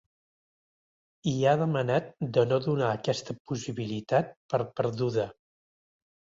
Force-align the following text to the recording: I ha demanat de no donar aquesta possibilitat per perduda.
I 1.31 1.33
ha 1.49 1.53
demanat 1.63 2.09
de 2.39 2.47
no 2.53 2.59
donar 2.65 2.89
aquesta 2.95 3.37
possibilitat 3.53 4.35
per 4.51 4.65
perduda. 4.83 5.31